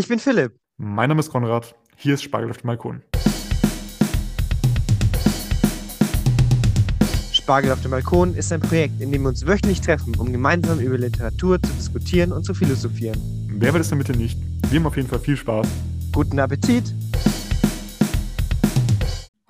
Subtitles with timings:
[0.00, 0.58] Ich bin Philipp.
[0.78, 1.76] Mein Name ist Konrad.
[1.94, 3.02] Hier ist Spargel auf dem Balkon.
[7.30, 10.80] Spargel auf dem Balkon ist ein Projekt, in dem wir uns wöchentlich treffen, um gemeinsam
[10.80, 13.20] über Literatur zu diskutieren und zu philosophieren.
[13.50, 14.38] Wer will es denn bitte nicht?
[14.70, 15.68] Wir haben auf jeden Fall viel Spaß.
[16.12, 16.94] Guten Appetit!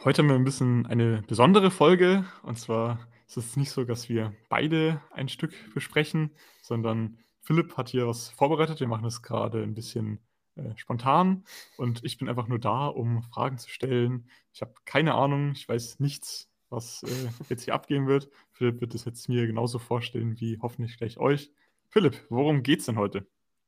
[0.03, 2.25] Heute haben wir ein bisschen eine besondere Folge.
[2.43, 2.99] Und zwar
[3.29, 8.31] ist es nicht so, dass wir beide ein Stück besprechen, sondern Philipp hat hier was
[8.31, 8.81] vorbereitet.
[8.81, 10.19] Wir machen das gerade ein bisschen
[10.57, 11.45] äh, spontan
[11.77, 14.29] und ich bin einfach nur da, um Fragen zu stellen.
[14.53, 18.29] Ich habe keine Ahnung, ich weiß nichts, was äh, jetzt hier abgehen wird.
[18.53, 21.51] Philipp wird es jetzt mir genauso vorstellen wie hoffentlich gleich euch.
[21.89, 23.27] Philipp, worum geht's denn heute?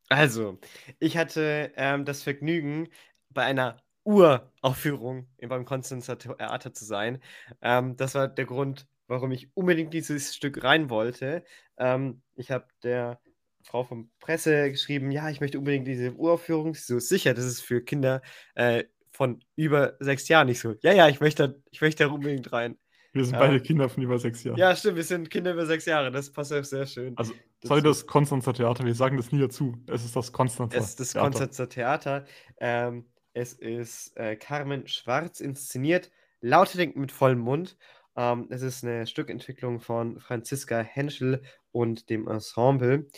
[0.09, 0.59] Also,
[0.99, 2.89] ich hatte ähm, das Vergnügen,
[3.31, 7.23] bei einer Uraufführung beim Konstanzer Theater zu sein.
[7.61, 11.45] Ähm, das war der Grund, warum ich unbedingt dieses Stück rein wollte.
[11.79, 13.21] Ähm, ich habe der
[13.63, 16.75] Frau von Presse geschrieben, ja, ich möchte unbedingt diese Uraufführung.
[16.75, 18.23] So sicher, das ist für Kinder
[18.55, 20.75] äh, von über sechs Jahren nicht so.
[20.83, 22.79] Ja, ja, ich möchte, ich möchte da unbedingt rein.
[23.13, 23.41] Wir sind ja.
[23.41, 24.57] beide Kinder von über sechs Jahren.
[24.57, 26.11] Ja, stimmt, wir sind Kinder über sechs Jahre.
[26.11, 27.13] Das passt auch sehr schön.
[27.17, 29.77] Also, sorry, das Konstanzer Theater, wir sagen das nie dazu.
[29.87, 30.85] Es ist das Konstanzer Theater.
[30.85, 31.25] Es ist das Theater.
[31.27, 32.25] Konstanzer Theater.
[32.59, 33.05] Ähm,
[33.35, 36.11] es ist äh, Carmen Schwarz inszeniert.
[36.41, 37.77] Laute Denken mit vollem Mund.
[38.17, 43.09] Ähm, es ist eine Stückentwicklung von Franziska Henschel und dem Ensemble.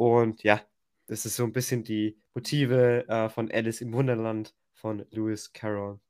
[0.00, 0.62] Und ja,
[1.08, 6.00] das ist so ein bisschen die Motive äh, von Alice im Wunderland von Lewis Carroll.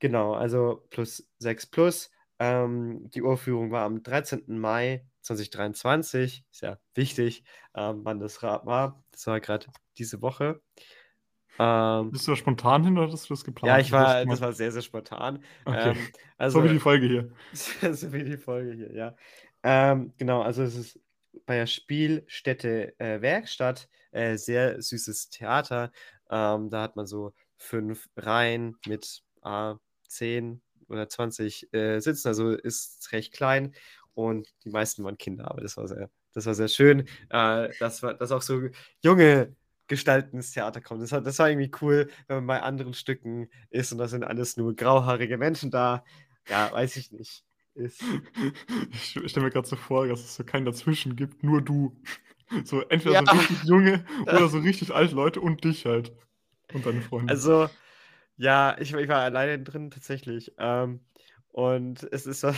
[0.00, 2.10] Genau, also plus 6 plus.
[2.38, 4.42] Ähm, die Urführung war am 13.
[4.48, 6.44] Mai 2023.
[6.50, 7.42] Ist ja wichtig,
[7.74, 9.02] ähm, wann das war.
[9.12, 10.60] Das war gerade diese Woche.
[11.58, 13.66] Ähm, Bist du da spontan hin oder hast du das geplant?
[13.66, 15.42] Ja, ich war, das war sehr, sehr spontan.
[15.64, 15.92] Okay.
[15.92, 15.96] Ähm,
[16.36, 17.32] also, so wie die Folge hier.
[17.94, 19.16] so wie die Folge hier, ja.
[19.62, 21.00] Ähm, genau, also es ist
[21.46, 25.92] bei der Spielstätte äh, Werkstatt, äh, sehr süßes Theater.
[26.30, 29.74] Ähm, da hat man so fünf Reihen mit äh,
[30.08, 33.74] 10 oder 20 äh, Sitzen, also ist recht klein
[34.14, 38.00] und die meisten waren Kinder, aber das war sehr, das war sehr schön, äh, dass,
[38.00, 38.68] dass auch so
[39.02, 39.56] junge
[39.86, 41.00] Gestalten ins Theater kommen.
[41.00, 44.56] Das, das war irgendwie cool, wenn man bei anderen Stücken ist und da sind alles
[44.56, 46.04] nur grauhaarige Menschen da.
[46.48, 48.02] Ja, weiß ich nicht ist.
[48.90, 51.96] Ich stelle mir gerade so vor, dass es so keinen dazwischen gibt, nur du.
[52.64, 53.22] So entweder ja.
[53.24, 56.12] so richtig junge oder so richtig alte Leute und dich halt.
[56.74, 57.32] Und deine Freunde.
[57.32, 57.70] Also,
[58.36, 60.52] ja, ich, ich war alleine drin tatsächlich.
[60.58, 61.00] Ähm,
[61.48, 62.52] und es ist so,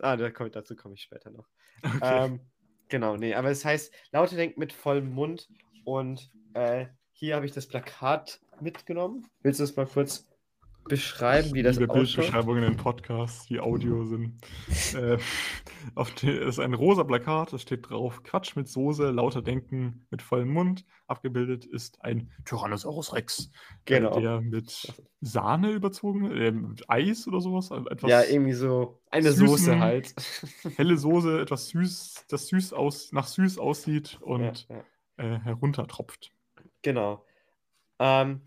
[0.00, 1.48] ah, da komm, dazu komme ich später noch.
[1.82, 2.26] Okay.
[2.26, 2.40] Ähm,
[2.88, 5.48] genau, nee, aber es heißt, Laute denkt mit vollem Mund
[5.84, 9.26] und äh, hier habe ich das Plakat mitgenommen.
[9.42, 10.28] Willst du es mal kurz
[10.88, 12.16] beschreiben, wie das Liebe ausschaut?
[12.16, 14.34] Bildbeschreibungen in Podcasts, die Audio sind.
[14.94, 15.18] äh,
[15.94, 20.06] auf die, es ist ein rosa Plakat, es steht drauf Quatsch mit Soße, lauter Denken
[20.10, 20.84] mit vollem Mund.
[21.06, 23.50] Abgebildet ist ein Tyrannosaurus Rex, äh,
[23.84, 24.18] genau.
[24.18, 27.70] der mit Sahne überzogen, äh, mit Eis oder sowas.
[27.70, 30.14] Also etwas ja, irgendwie so eine süßen, Soße halt.
[30.76, 34.84] helle Soße, etwas süß, das süß aus, nach süß aussieht und ja, ja.
[35.18, 36.32] Äh, heruntertropft.
[36.82, 37.24] Genau.
[37.98, 38.40] Ähm,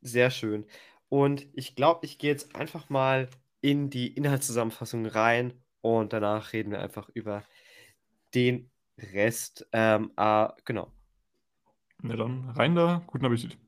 [0.00, 0.66] sehr schön.
[1.08, 3.28] Und ich glaube, ich gehe jetzt einfach mal
[3.60, 7.42] in die Inhaltszusammenfassung rein und danach reden wir einfach über
[8.34, 9.66] den Rest.
[9.72, 10.92] Ähm, äh, genau.
[12.02, 13.58] Na dann, rein da, guten Appetit.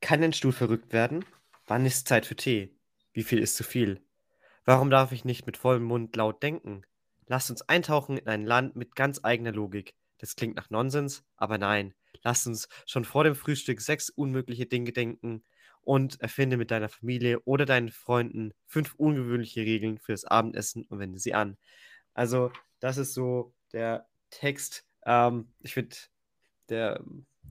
[0.00, 1.24] Kann ein Stuhl verrückt werden?
[1.66, 2.76] Wann ist Zeit für Tee?
[3.14, 4.04] Wie viel ist zu viel?
[4.66, 6.82] Warum darf ich nicht mit vollem Mund laut denken?
[7.26, 9.94] Lasst uns eintauchen in ein Land mit ganz eigener Logik.
[10.18, 11.94] Das klingt nach Nonsens, aber nein,
[12.24, 15.44] Lass uns schon vor dem Frühstück sechs unmögliche Dinge denken
[15.82, 21.18] und erfinde mit deiner Familie oder deinen Freunden fünf ungewöhnliche Regeln fürs Abendessen und wende
[21.18, 21.58] sie an.
[22.14, 24.86] Also, das ist so der Text.
[25.04, 25.96] Ähm, ich finde,
[26.70, 27.04] der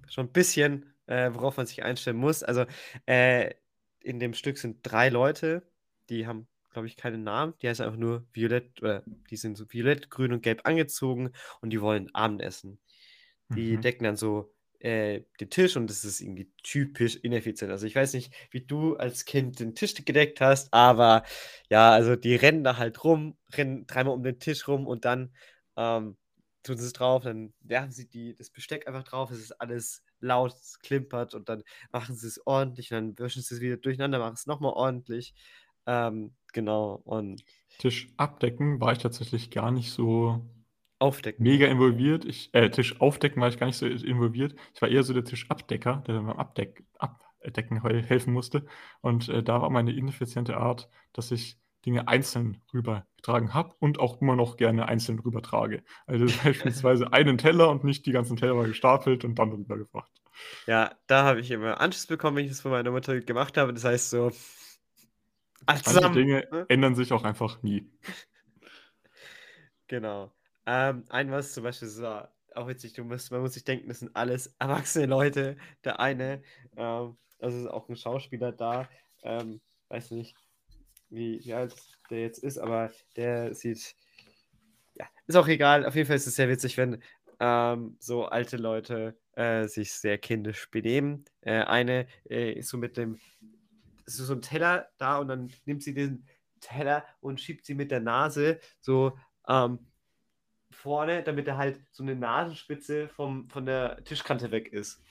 [0.09, 2.43] schon ein bisschen, äh, worauf man sich einstellen muss.
[2.43, 2.65] Also,
[3.05, 3.53] äh,
[3.99, 5.63] in dem Stück sind drei Leute,
[6.09, 7.53] die haben, glaube ich, keinen Namen.
[7.61, 11.69] Die heißen einfach nur Violett, oder die sind so violett, grün und gelb angezogen und
[11.69, 12.79] die wollen Abendessen.
[13.49, 13.81] Die mhm.
[13.81, 14.52] decken dann so
[14.83, 17.71] äh, den Tisch und das ist irgendwie typisch ineffizient.
[17.71, 21.23] Also ich weiß nicht, wie du als Kind den Tisch gedeckt hast, aber
[21.69, 25.33] ja, also die rennen da halt rum, rennen dreimal um den Tisch rum und dann
[25.77, 26.17] ähm,
[26.63, 30.03] tun sie es drauf, dann werfen sie die, das Besteck einfach drauf, es ist alles
[30.19, 31.63] laut, es klimpert und dann
[31.93, 35.33] machen sie es ordentlich und dann wischen sie es wieder durcheinander, machen es nochmal ordentlich.
[35.85, 37.45] Ähm, genau, und
[37.79, 40.45] Tisch abdecken war ich tatsächlich gar nicht so
[41.03, 41.43] Aufdecken.
[41.43, 42.23] Mega involviert.
[42.23, 44.55] Ich, äh, Tisch aufdecken war ich gar nicht so involviert.
[44.73, 48.65] Ich war eher so der Tischabdecker, der beim Abdeck, Abdecken helfen musste.
[49.01, 54.21] Und äh, da war meine ineffiziente Art, dass ich Dinge einzeln rübergetragen habe und auch
[54.21, 55.83] immer noch gerne einzeln rübertrage.
[56.07, 60.11] Also beispielsweise einen Teller und nicht die ganzen Teller gestapelt und dann rübergebracht.
[60.65, 63.73] Ja, da habe ich immer Anschluss bekommen, wenn ich das von meiner Mutter gemacht habe.
[63.73, 64.31] Das heißt so,
[65.65, 66.11] Manche.
[66.11, 66.65] Dinge ne?
[66.69, 67.91] ändern sich auch einfach nie.
[69.87, 70.33] Genau.
[70.65, 72.21] Ähm, ein was zum Beispiel so,
[72.55, 75.57] auch witzig, du musst, man muss sich denken, das sind alles erwachsene Leute.
[75.83, 76.41] Der eine,
[76.77, 78.87] ähm, also ist auch ein Schauspieler da,
[79.23, 80.35] ähm, weiß nicht,
[81.09, 81.75] wie, wie alt
[82.09, 83.95] der jetzt ist, aber der sieht,
[84.95, 85.85] ja, ist auch egal.
[85.85, 87.01] Auf jeden Fall ist es sehr witzig, wenn
[87.39, 91.25] ähm, so alte Leute äh, sich sehr kindisch benehmen.
[91.41, 93.19] Äh, eine äh, ist so mit dem,
[94.05, 96.25] so, so ein Teller da und dann nimmt sie den
[96.59, 99.17] Teller und schiebt sie mit der Nase so
[99.47, 99.79] ähm,
[100.73, 105.01] vorne, damit er halt so eine Nasenspitze vom, von der Tischkante weg ist.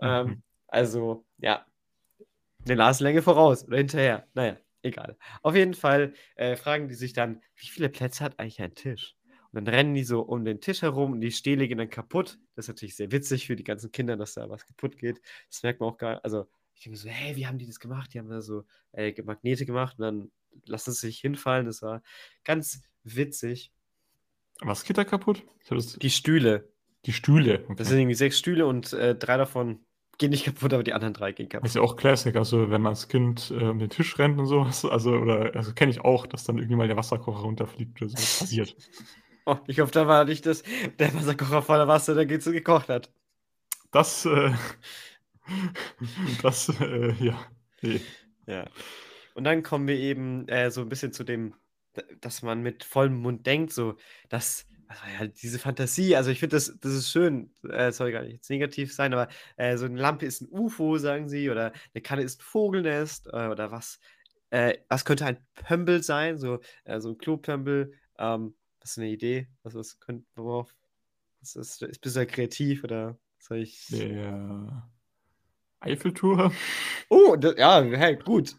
[0.00, 0.08] Mhm.
[0.08, 1.66] Ähm, also, ja,
[2.64, 4.26] eine Nasenlänge voraus oder hinterher.
[4.34, 5.16] Naja, egal.
[5.42, 9.16] Auf jeden Fall äh, fragen die sich dann, wie viele Plätze hat eigentlich ein Tisch?
[9.52, 12.38] Und dann rennen die so um den Tisch herum und die Stele gehen dann kaputt.
[12.54, 15.20] Das ist natürlich sehr witzig für die ganzen Kinder, dass da was kaputt geht.
[15.50, 18.14] Das merkt man auch gar Also, ich denke so, hey, wie haben die das gemacht?
[18.14, 20.32] Die haben da so äh, Magnete gemacht und dann
[20.64, 21.66] lassen sie sich hinfallen.
[21.66, 22.02] Das war
[22.44, 23.72] ganz witzig.
[24.64, 25.44] Was geht da kaputt?
[25.70, 26.68] Die Stühle.
[27.06, 27.64] Die Stühle.
[27.64, 27.74] Okay.
[27.76, 29.80] Das sind irgendwie sechs Stühle und äh, drei davon
[30.18, 31.64] gehen nicht kaputt, aber die anderen drei gehen kaputt.
[31.64, 34.38] Das ist ja auch Classic, also wenn man das Kind äh, um den Tisch rennt
[34.38, 38.00] und sowas, also oder also kenne ich auch, dass dann irgendwie mal der Wasserkocher runterfliegt
[38.00, 38.16] oder so.
[38.16, 38.76] Das passiert.
[39.46, 40.62] oh, ich hoffe, da war nicht das,
[40.98, 43.12] der Wasserkocher voller Wasser, der geht so gekocht hat.
[43.90, 44.52] Das, äh,
[46.42, 47.38] das, äh, ja.
[47.82, 48.00] Nee.
[48.46, 48.66] Ja.
[49.34, 51.54] Und dann kommen wir eben äh, so ein bisschen zu dem
[52.20, 53.96] dass man mit vollem Mund denkt, so,
[54.28, 54.66] dass
[55.18, 58.50] ja, diese Fantasie, also ich finde, das, das ist schön, äh, soll gar nicht jetzt
[58.50, 62.22] negativ sein, aber äh, so eine Lampe ist ein UFO, sagen sie, oder eine Kanne
[62.22, 64.00] ist ein Vogelnest, äh, oder was,
[64.50, 69.08] äh, was könnte ein Pömbel sein, so, äh, so ein Klopömbel, ähm, was ist eine
[69.08, 70.74] Idee, was, was könnte, worauf,
[71.40, 73.88] ist, ist, ist bisschen kreativ, oder soll ich...
[73.88, 74.91] Ja.
[75.82, 76.52] Eiffeltour.
[77.08, 78.56] Oh, das, ja, hey, gut.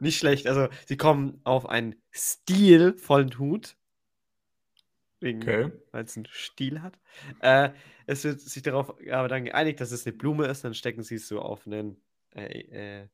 [0.00, 0.46] Nicht schlecht.
[0.46, 3.76] Also, sie kommen auf einen stilvollen Hut.
[5.20, 5.70] Wegen, okay.
[5.92, 6.98] Weil es einen Stil hat.
[7.40, 7.70] Äh,
[8.06, 10.64] es wird sich darauf aber dann geeinigt, dass es eine Blume ist.
[10.64, 12.02] Dann stecken sie es so auf einen,
[12.34, 13.08] äh, äh,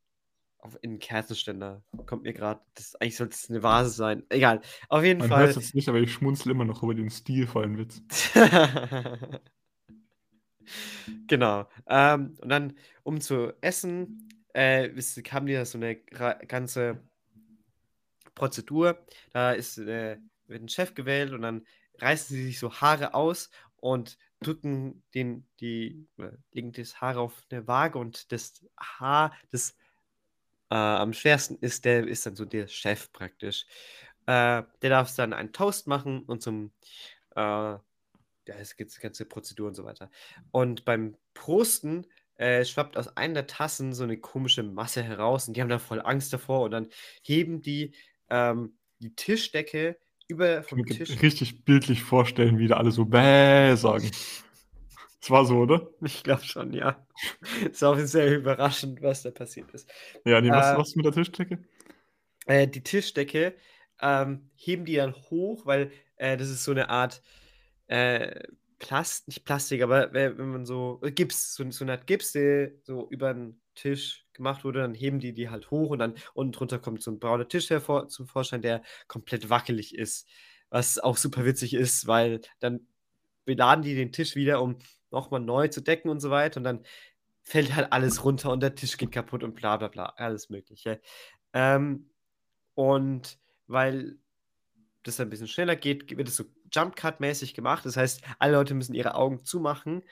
[0.58, 1.82] auf einen Kerzenständer.
[2.06, 2.60] Kommt mir gerade.
[2.98, 4.22] Eigentlich sollte es eine Vase sein.
[4.30, 4.62] Egal.
[4.88, 5.38] Auf jeden Man Fall.
[5.38, 8.02] Man hört es jetzt nicht, aber ich schmunzel immer noch über den stilvollen Witz.
[11.26, 11.68] Genau.
[11.88, 14.90] Ähm, und dann, um zu essen, äh,
[15.30, 17.00] haben die da so eine ganze
[18.34, 19.04] Prozedur.
[19.32, 21.66] Da ist, äh, wird ein Chef gewählt und dann
[22.00, 27.42] reißen sie sich so Haare aus und drücken den, die, äh, legen das Haar auf
[27.50, 29.74] eine Waage und das Haar, das
[30.70, 33.66] äh, am schwersten ist, der ist dann so der Chef praktisch.
[34.26, 36.72] Äh, der darf dann einen Toast machen und zum
[37.34, 37.76] äh,
[38.48, 40.10] ja, es gibt die ganze Prozedur und so weiter.
[40.50, 42.06] Und beim Prosten
[42.36, 45.78] äh, schwappt aus einer der Tassen so eine komische Masse heraus und die haben da
[45.78, 46.88] voll Angst davor und dann
[47.22, 47.94] heben die
[48.30, 49.98] ähm, die Tischdecke
[50.28, 51.22] über vom ich Tisch.
[51.22, 54.10] Richtig bildlich vorstellen, wie da alle so bäh sagen.
[55.20, 55.88] Das war so, oder?
[56.00, 57.04] Ich glaube schon, ja.
[57.68, 59.92] ist auch sehr überraschend, was da passiert ist.
[60.24, 61.58] Ja, nee, was, äh, was mit der Tischdecke?
[62.46, 63.56] Äh, die Tischdecke
[64.00, 67.20] ähm, heben die dann hoch, weil äh, das ist so eine Art
[67.88, 68.42] äh,
[68.78, 72.72] Plast, nicht Plastik, aber wenn man so äh, Gips, so, so eine Art Gips, der
[72.84, 76.52] so über den Tisch gemacht wurde, dann heben die die halt hoch und dann unten
[76.52, 80.28] drunter kommt so ein brauner Tisch hervor zum Vorschein, der komplett wackelig ist.
[80.70, 82.86] Was auch super witzig ist, weil dann
[83.44, 84.78] beladen die den Tisch wieder, um
[85.10, 86.84] nochmal neu zu decken und so weiter und dann
[87.42, 91.00] fällt halt alles runter und der Tisch geht kaputt und bla bla bla, alles Mögliche.
[91.54, 92.10] Ähm,
[92.74, 94.18] und weil
[95.02, 97.84] das ein bisschen schneller geht, wird es so Jump Cut-mäßig gemacht.
[97.86, 100.02] Das heißt, alle Leute müssen ihre Augen zumachen,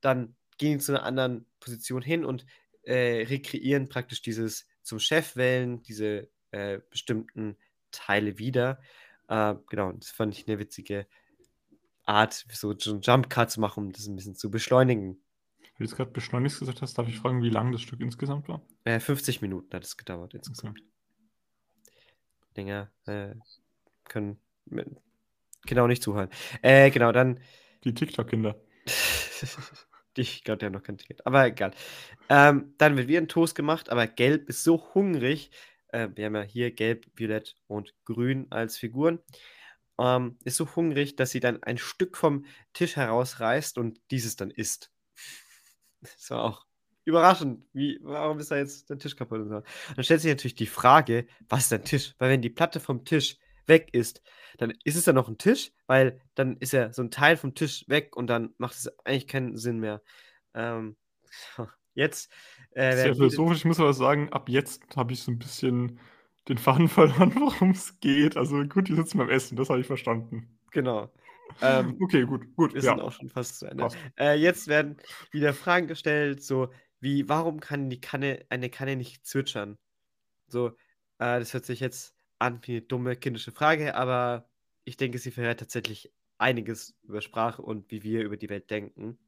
[0.00, 2.46] dann gehen zu einer anderen Position hin und
[2.82, 7.56] äh, rekreieren praktisch dieses zum Chef wählen, diese äh, bestimmten
[7.90, 8.80] Teile wieder.
[9.28, 11.06] Äh, genau, das fand ich eine witzige
[12.04, 15.20] Art, so einen Jump Cut zu machen, um das ein bisschen zu beschleunigen.
[15.60, 18.48] Wenn du jetzt gerade beschleunigt gesagt hast, darf ich fragen, wie lang das Stück insgesamt
[18.48, 18.62] war?
[18.84, 20.78] 50 äh, Minuten hat es gedauert insgesamt.
[20.78, 20.88] Okay.
[22.54, 23.34] Länger äh,
[24.04, 24.40] können
[25.66, 26.28] genau nicht zuhören.
[26.62, 27.40] Äh, genau, dann.
[27.84, 28.56] Die TikTok-Kinder.
[30.16, 31.26] ich glaube, der hat noch kein Ticket.
[31.26, 31.72] Aber egal.
[32.28, 35.50] Ähm, dann wird wieder ein Toast gemacht, aber Gelb ist so hungrig.
[35.88, 39.20] Äh, wir haben ja hier Gelb, Violett und Grün als Figuren.
[39.98, 44.50] Ähm, ist so hungrig, dass sie dann ein Stück vom Tisch herausreißt und dieses dann
[44.50, 44.92] isst.
[46.02, 46.66] Das war auch
[47.04, 47.64] überraschend.
[47.72, 49.40] Wie, warum ist da jetzt der Tisch kaputt?
[49.40, 49.62] Und so.
[49.94, 52.14] Dann stellt sich natürlich die Frage, was ist ein Tisch?
[52.18, 54.22] Weil wenn die Platte vom Tisch weg ist,
[54.58, 57.54] dann ist es ja noch ein Tisch, weil dann ist ja so ein Teil vom
[57.54, 60.02] Tisch weg und dann macht es eigentlich keinen Sinn mehr.
[60.54, 60.96] Ähm,
[61.94, 62.30] jetzt.
[62.70, 65.98] Äh, viele- philosophisch, ich muss aber sagen, ab jetzt habe ich so ein bisschen
[66.48, 68.36] den Faden verloren, worum es geht.
[68.36, 70.58] Also gut, die sitzen beim Essen, das habe ich verstanden.
[70.70, 71.12] Genau.
[71.60, 72.90] Ähm, Okay, gut, gut, wir ja.
[72.90, 73.88] sind auch schon fast zu Ende.
[74.18, 74.96] Äh, jetzt werden
[75.30, 76.68] wieder Fragen gestellt, so
[77.00, 79.78] wie, warum kann die Kanne, eine Kanne nicht zwitschern?
[80.48, 80.68] So,
[81.18, 84.48] äh, das hört sich jetzt an wie eine dumme kindische Frage, aber
[84.84, 89.18] ich denke, sie verrät tatsächlich einiges über Sprache und wie wir über die Welt denken.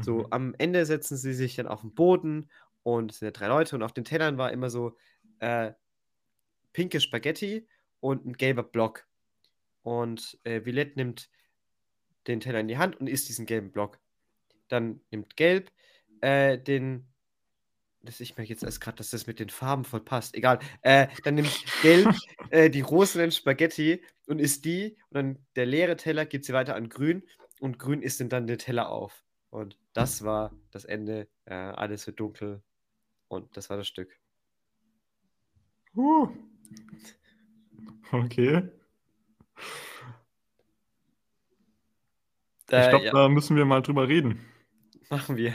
[0.00, 0.26] So, Mhm.
[0.30, 2.50] am Ende setzen sie sich dann auf den Boden
[2.82, 4.96] und es sind ja drei Leute und auf den Tellern war immer so
[5.40, 5.72] äh,
[6.72, 7.68] pinke Spaghetti
[8.00, 9.06] und ein gelber Block.
[9.82, 11.30] Und äh, Villette nimmt
[12.26, 13.98] den Teller in die Hand und isst diesen gelben Block.
[14.68, 15.72] Dann nimmt Gelb
[16.20, 17.09] äh, den.
[18.02, 20.34] Das, ich merke jetzt erst gerade, dass das mit den Farben voll passt.
[20.34, 20.58] Egal.
[20.82, 22.08] Äh, dann nimmt Gelb
[22.50, 24.96] äh, die rosenen Spaghetti und isst die.
[25.10, 27.22] Und dann der leere Teller gibt sie weiter an Grün.
[27.60, 29.24] Und Grün isst dann den Teller auf.
[29.50, 31.28] Und das war das Ende.
[31.44, 32.62] Äh, alles wird dunkel.
[33.28, 34.18] Und das war das Stück.
[35.94, 36.28] Uh.
[38.12, 38.62] Okay.
[42.68, 44.40] Ich Äh, glaube, ja, da müssen wir mal drüber reden.
[45.10, 45.54] machen wir.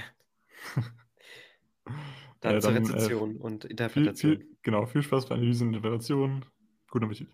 [2.45, 4.37] Dann Äh, zur dann, äh, Rezeption und Viel, Interpretation.
[4.37, 6.45] viel, genau, viel Spaß bei Analyse und Interpretation.
[6.89, 7.29] Guten Appetit.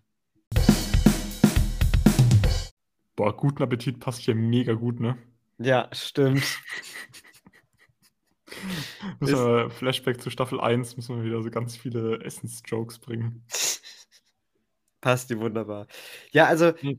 [3.14, 5.18] Boah, guten Appetit passt hier mega gut, ne?
[5.58, 6.42] Ja, stimmt.
[9.20, 13.44] Müssen wir Flashback zu Staffel 1, müssen wir wieder so ganz viele Essensjokes bringen.
[15.00, 15.88] Passt dir wunderbar.
[16.32, 16.98] Ja, also, Nee,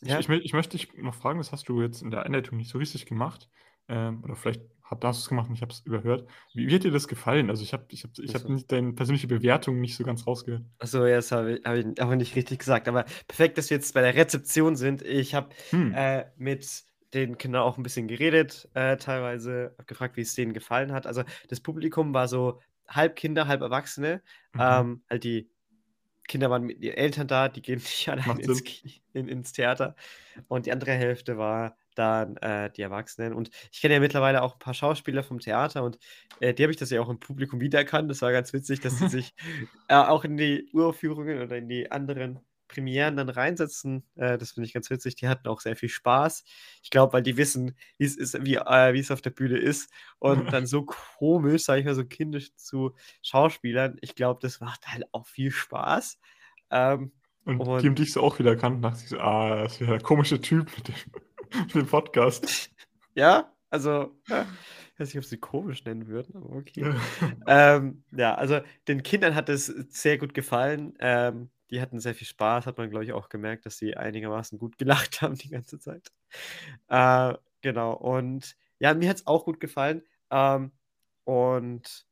[0.00, 2.56] Ich, ja, ich, ich möchte dich noch fragen, das hast du jetzt in der Einleitung
[2.56, 3.48] nicht so richtig gemacht.
[3.88, 6.28] Ähm, oder vielleicht hab, hast du es gemacht und ich habe es überhört.
[6.54, 7.50] Wie, wie hat dir das gefallen?
[7.50, 8.64] Also ich habe ich hab, ich hab Also.
[8.68, 10.64] deine persönliche Bewertung nicht so ganz rausgehört.
[10.78, 12.88] achso, ja, das habe ich, hab ich aber nicht richtig gesagt.
[12.88, 15.02] Aber perfekt, dass wir jetzt bei der Rezeption sind.
[15.02, 15.92] Ich habe Hm.
[15.94, 20.92] äh, mit den Kindern auch ein bisschen geredet, äh, teilweise, gefragt, wie es denen gefallen
[20.92, 21.06] hat.
[21.06, 24.22] Also, das Publikum war so halb Kinder, halb Erwachsene.
[24.52, 24.60] Mhm.
[24.60, 25.50] Ähm, halt die
[26.28, 28.62] Kinder waren mit ihren Eltern da, die gehen nicht allein ins,
[29.12, 29.94] in, ins Theater.
[30.48, 33.32] Und die andere Hälfte war dann äh, die Erwachsenen.
[33.34, 35.98] Und ich kenne ja mittlerweile auch ein paar Schauspieler vom Theater und
[36.40, 38.10] äh, die habe ich das ja auch im Publikum wiedererkannt.
[38.10, 39.34] Das war ganz witzig, dass sie sich
[39.88, 44.04] äh, auch in die Uraufführungen oder in die anderen Premieren dann reinsetzen.
[44.16, 45.14] Äh, das finde ich ganz witzig.
[45.14, 46.44] Die hatten auch sehr viel Spaß.
[46.82, 49.90] Ich glaube, weil die wissen, wie es ist, wie, äh, es auf der Bühne ist.
[50.18, 53.96] Und dann so komisch, sage ich mal, so kindisch zu Schauspielern.
[54.00, 56.18] Ich glaube, das macht halt auch viel Spaß.
[56.70, 57.12] Ähm,
[57.44, 59.80] Und, und- die haben dich so auch wieder erkannt dachte sich so, ah, das ist
[59.82, 60.94] wieder der komische Typ mit dem,
[61.54, 62.70] mit dem Podcast.
[63.14, 64.46] ja, also, ja,
[64.94, 66.94] ich weiß nicht, ob sie komisch nennen würden, aber okay.
[67.46, 67.76] Ja.
[67.76, 70.94] ähm, ja, also den Kindern hat es sehr gut gefallen.
[71.00, 74.58] Ähm, die hatten sehr viel Spaß, hat man, glaube ich, auch gemerkt, dass sie einigermaßen
[74.58, 76.10] gut gelacht haben die ganze Zeit.
[76.88, 80.02] Äh, genau, und ja, mir hat es auch gut gefallen.
[80.30, 80.72] Ähm,
[81.24, 82.06] und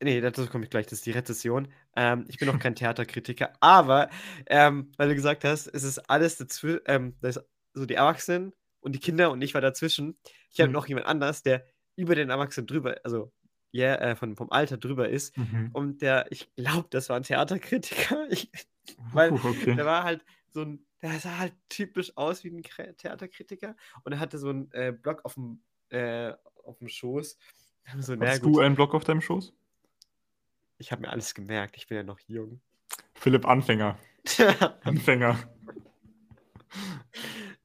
[0.00, 1.68] nee, dazu komme ich gleich, das ist die Rezession.
[1.96, 4.10] Ähm, ich bin noch kein Theaterkritiker, aber
[4.46, 8.52] ähm, weil du gesagt hast, es ist alles dazwischen, ähm, das ist so die Erwachsenen
[8.80, 10.18] und die Kinder und ich war dazwischen.
[10.50, 10.74] Ich habe Mhm.
[10.74, 13.32] noch jemand anders, der über den Erwachsenen drüber, also
[13.70, 15.36] ja, äh, von, vom Alter drüber ist.
[15.36, 15.70] Mhm.
[15.72, 18.26] Und der, ich glaube, das war ein Theaterkritiker.
[18.30, 18.50] Ich,
[19.12, 19.74] weil Uh, okay.
[19.76, 23.76] der war halt so ein, der sah halt typisch aus wie ein Theaterkritiker.
[24.04, 25.60] Und er hatte so einen äh, Block auf dem,
[25.90, 26.32] äh,
[26.64, 27.36] auf dem Schoß.
[28.00, 29.54] So, Hast du einen Block auf deinem Schoß?
[30.78, 31.76] ich habe mir alles gemerkt.
[31.76, 32.60] Ich bin ja noch jung.
[33.14, 33.98] Philipp Anfänger.
[34.84, 35.38] Anfänger.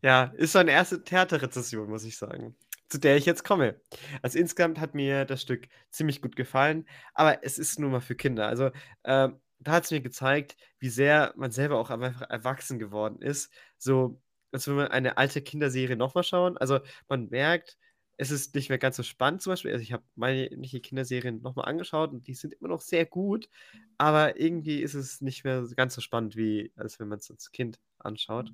[0.04, 2.56] Ja, ist so eine erste Theaterrezession, muss ich sagen,
[2.90, 3.80] zu der ich jetzt komme.
[4.22, 8.16] Also insgesamt hat mir das Stück ziemlich gut gefallen, aber es ist nur mal für
[8.16, 8.48] Kinder.
[8.48, 8.72] Also
[9.06, 13.52] ähm, da hat es mir gezeigt, wie sehr man selber auch einfach erwachsen geworden ist.
[13.78, 16.58] So, als wenn man eine alte Kinderserie nochmal schauen.
[16.58, 17.78] Also man merkt,
[18.18, 19.72] es ist nicht mehr ganz so spannend zum Beispiel.
[19.72, 23.50] Also ich habe manche Kinderserien nochmal angeschaut und die sind immer noch sehr gut,
[23.98, 27.52] aber irgendwie ist es nicht mehr ganz so spannend, wie als wenn man es als
[27.52, 28.52] Kind anschaut.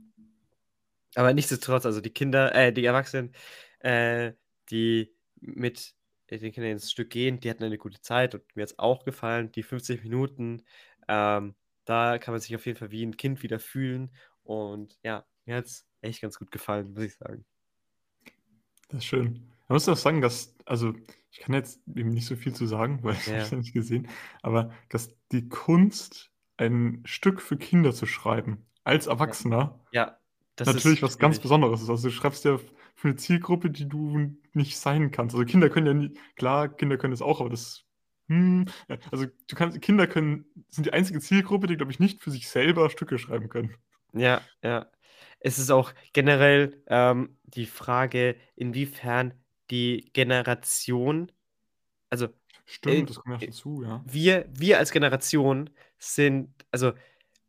[1.16, 3.34] Aber nichtsdestotrotz, also die Kinder, äh, die Erwachsenen,
[3.80, 4.34] äh,
[4.70, 5.96] die mit
[6.30, 9.04] den Kindern ins Stück gehen, die hatten eine gute Zeit und mir hat es auch
[9.06, 9.52] gefallen.
[9.52, 10.64] Die 50 Minuten,
[11.08, 14.14] ähm, da kann man sich auf jeden Fall wie ein Kind wieder fühlen.
[14.44, 17.46] Und ja, mir hat es echt ganz gut gefallen, muss ich sagen.
[18.90, 19.34] Das ist schön.
[19.68, 20.94] Man muss auch sagen, dass, also
[21.32, 23.34] ich kann jetzt eben nicht so viel zu sagen, weil ich Ja.
[23.34, 24.08] habe es ja nicht gesehen,
[24.42, 30.19] aber dass die Kunst, ein Stück für Kinder zu schreiben, als Erwachsener, Ja,
[30.60, 31.40] das natürlich was ganz.
[31.40, 31.90] Besonderes ist.
[31.90, 32.60] Also du schreibst ja
[32.96, 35.36] für 'ne Zielgruppe, die du nicht sein kannst.
[35.36, 37.86] Also, Kinder können ja nie klar, Kinder können das auch, aber das
[38.30, 38.66] hm,
[39.12, 42.48] also, du kannst Kinder können sind die einzige Zielgruppe, die, glaube ich, nicht für sich
[42.50, 43.76] selber Stücke schreiben können.
[44.14, 44.92] Ja, ja.
[45.40, 49.34] Es ist auch generell, ähm, die Frage, inwiefern
[49.72, 51.32] die Generation
[52.10, 52.28] also,
[52.86, 54.06] äh, Stimmt, das kommt ja äh, dazu, ja.
[54.06, 56.94] wir wir als Generation sind also,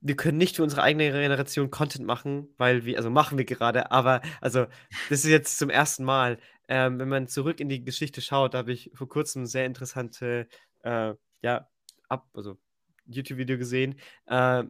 [0.01, 3.91] wir können nicht für unsere eigene Generation Content machen, weil wir also, machen wir gerade,
[3.91, 4.67] aber also,
[5.09, 6.39] das ist jetzt zum ersten Mal.
[6.69, 10.47] Ähm, wenn man zurück in die Geschichte schaut, da habe ich vor Kurzem sehr interessante,
[10.83, 11.69] äh, ja,
[12.09, 12.59] ab also,
[13.07, 14.65] YouTube-Video gesehen, äh,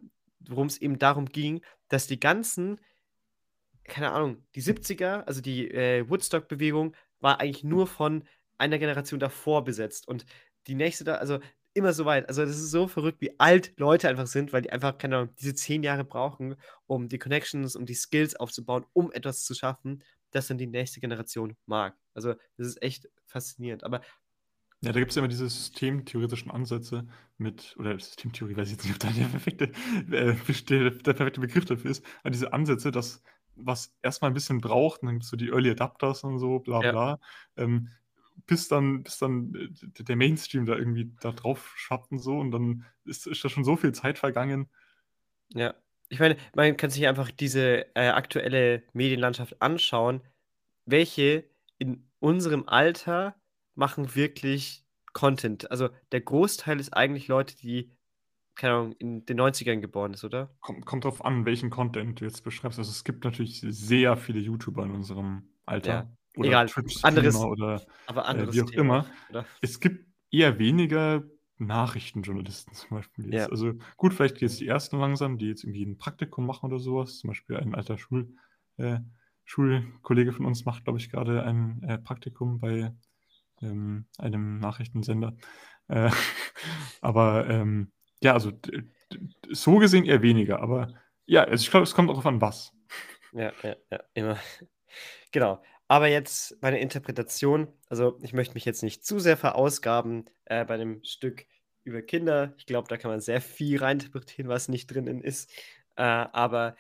[0.49, 2.80] worum's eben darum ging, dass die ganzen
[3.84, 8.25] keine Ahnung, die 70er, also, die, äh, Woodstock-Bewegung war eigentlich nur von
[8.56, 10.25] einer Generation davor besetzt und
[10.66, 11.40] die nächste also,
[11.74, 12.28] immer so weit.
[12.28, 15.34] Also, das ist so verrückt, wie alt Leute einfach sind, weil die einfach, keine Ahnung,
[15.40, 20.02] diese 10 Jahre brauchen, um die Connections, um die Skills aufzubauen, um etwas zu schaffen,
[20.32, 21.96] das dann die nächste Generation mag.
[22.14, 23.84] Also, das ist echt faszinierend.
[23.84, 24.00] Aber
[24.82, 28.94] Ja, da gibt's ja immer diese systemtheoretischen Ansätze mit oder Systemtheorie, weiß ich jetzt nicht,
[28.94, 29.64] ob da der perfekte,
[30.10, 33.22] äh, der perfekte Begriff dafür ist, aber diese Ansätze, dass
[33.56, 36.60] was erst mal 'n bisschen braucht und dann gibt's so die Early Adapters und so,
[36.60, 36.80] bla Ja.
[36.82, 37.18] bla,
[37.58, 37.88] ähm,
[38.47, 42.50] bis dann bis dann, äh, der Mainstream da irgendwie da drauf schappt und so und
[42.50, 44.68] dann ist ist da schon so viel Zeit vergangen.
[45.54, 45.75] Ja.
[46.09, 50.23] Ich meine, man kann sich einfach diese, äh, aktuelle Medienlandschaft anschauen.
[50.85, 53.37] Welche in unserem Alter
[53.75, 55.70] machen wirklich Content?
[55.70, 57.92] Also, der Großteil ist eigentlich Leute, die,
[58.56, 60.50] keine Ahnung, in den 90ern geboren ist, oder?
[60.61, 62.78] Kommt kommt drauf an, welchen Content du jetzt beschreibst.
[62.78, 65.49] Also, es gibt natürlich sehr viele YouTuber in unserem
[65.82, 66.60] Ja, Alter oder egal.
[67.02, 69.06] Anderes Twitch-Streamer oder, aber äh, wie anderes auch Thema, immer.
[69.30, 69.46] oder?
[69.60, 71.22] Es gibt eher weniger
[71.58, 73.46] Nachrichtenjournalisten zum Beispiel jetzt.
[73.46, 73.49] Ja.
[73.50, 76.96] Also, gut, vielleicht jetzt die ersten langsam, die jetzt irgendwie 'n Praktikum machen oder so
[76.96, 77.18] was.
[77.18, 78.34] Zum Beispiel ein alter Schul
[78.78, 79.00] äh,
[79.44, 82.94] Schulkollege von uns macht, glaube ich, grade ein, äh, Praktikum bei,
[83.62, 85.37] ähm, einem Nachrichtensender.
[85.88, 86.10] Äh,
[87.00, 88.52] aber, ähm, ja, also,
[89.50, 90.94] so gesehen eher weniger, aber
[91.26, 92.72] ja, also, ich glaube, es kommt auch drauf an, was.
[93.32, 94.38] Ja, ja, ja, immer.
[95.32, 95.62] Genau.
[95.90, 97.66] Aber jetzt meine Interpretation.
[97.88, 101.47] Also, ich möchte mich jetzt nicht zu sehr verausgaben, äh, bei dem Stück
[101.82, 102.54] über Kinder.
[102.58, 105.50] Ich glaube, da kann man sehr viel reininterpretieren, was nicht drinnen ist.
[105.97, 106.76] Äh, aber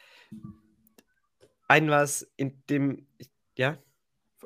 [1.68, 3.78] ein was in dem ich ja?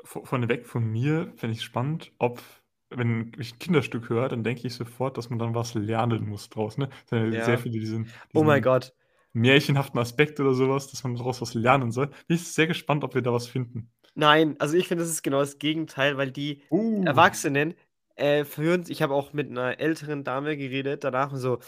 [0.05, 2.43] Vorneweg von mir fände ich's spannend, ob
[2.91, 6.49] wenn ich 'n Kinderstück höre, dann denke ich sofort, dass man dann was lernen muss
[6.51, 6.89] draus, ne?
[7.31, 8.95] Ja sehr viele diesen Oh mein diesen Gott.
[9.33, 12.09] märchenhaften Aspekt oder so was, dass man daraus was lernen soll.
[12.29, 13.93] Bin ich sehr gespannt, ob wir da was finden.
[14.17, 17.05] Nein, also, ich finde, das ist genau das Gegenteil, weil die Uh.
[17.05, 17.75] Erwachsenen,
[18.15, 21.59] äh, führen ich habe auch mit 'ner älteren Dame geredet danach und so: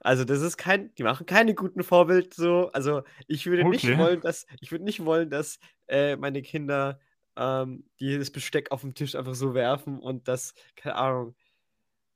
[0.00, 2.70] „Also, das ist kein die machen keine guten Vorbild so.
[2.72, 3.96] Also, ich würde nicht Okay.
[3.96, 6.98] wollen, dass ich würde nicht wollen, dass, äh, meine Kinder,
[7.36, 11.36] ähm, die das Besteck aufm Tisch einfach so werfen und das keine Ahnung,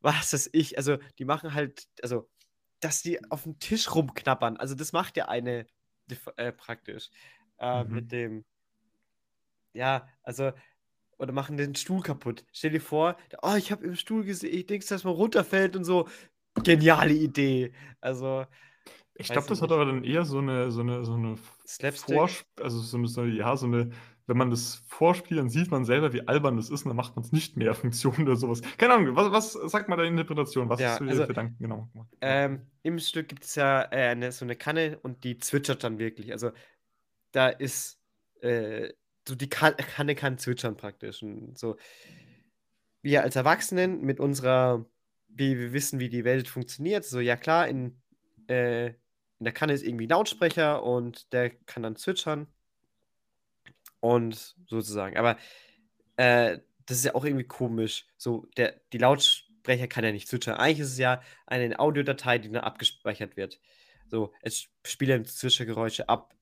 [0.00, 0.78] was weiß ich.
[0.78, 2.30] Also, die machen halt also,
[2.80, 4.56] dass die aufm Tisch rumknabbern.
[4.58, 5.66] Also, das macht ja eine
[6.38, 7.10] äh, praktisch,
[7.60, 8.12] äh, mit Mhm.
[8.12, 8.44] dem
[9.78, 10.52] ja, also
[11.18, 12.44] oder machen den Stuhl kaputt.
[12.52, 15.84] Stell dir vor: „Oh, ich habe im Stuhl gese ich Dings, dass man runterfällt und
[15.84, 16.08] so.“
[16.64, 17.72] Geniale Idee.
[18.00, 18.46] Also,
[19.16, 19.72] Ich glaube, das hat nicht.
[19.72, 22.28] aber dann eher so 'ne so 'ne so 'ne V Slapstick?
[22.30, 23.90] Vorsp also, so 'ne so ja, so 'ne
[24.26, 27.16] wenn man das vorspielt, dann sieht man selber, wie albern das ist und dann macht
[27.16, 28.60] man's nicht mehr Funktion oder so was.
[28.76, 30.68] Keine Ahnung, wa was sag mal deine Interpretation.
[30.68, 34.14] Was hast Ja, du dir also, Gedanken genau gemacht ähm, im Stück gibt's ja, äh,
[34.16, 36.32] 'ne so 'ne Kanne und die zwitschert dann wirklich.
[36.32, 36.52] Also,
[37.32, 38.00] da ist,
[38.42, 38.92] äh
[39.28, 41.76] so die Ka Kanne kann zwitschern praktisch und so.
[43.04, 44.84] Wir als Erwachsenen mit unserer
[45.30, 48.00] wie wir wissen, wie die Welt funktioniert, so, ja klar, in
[48.48, 52.48] äh, in der Kanne ist irgendwie 'n Lautsprecher und der kann dann zwitschern.
[54.02, 55.16] Und sozusagen.
[55.16, 55.36] Aber,
[56.16, 58.06] äh, das ist ja auch irgendwie komisch.
[58.18, 60.56] So, der die Lautsprecher kann ja nicht zwitschern.
[60.56, 63.60] Eigentlich ist es ja eine Audiodatei, die dann abgespeichert wird.
[64.08, 66.34] So, es sp spielt dann Zwitschergeräusche ab.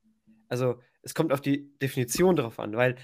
[0.48, 2.96] Also, es kommt auf die Definition drauf an, weil